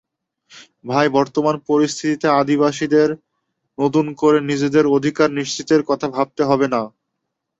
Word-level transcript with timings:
তাই 0.87 1.07
বর্তমান 1.17 1.55
পরিস্থিতিতে 1.69 2.27
আদিবাসীদের 2.41 3.09
নতুন 3.77 4.05
করে 4.17 4.37
নিজেদের 4.49 4.85
অধিকার 4.97 5.29
নিশ্চিতের 5.39 5.81
কথা 5.89 6.07
ভাবতে 6.15 6.41
হবে। 6.49 6.65